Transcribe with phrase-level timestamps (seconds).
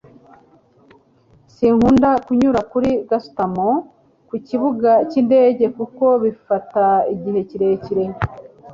[1.53, 3.69] sinkunda kunyura kuri gasutamo
[4.29, 8.03] kukibuga cyindege kuko bifata igihe kirekire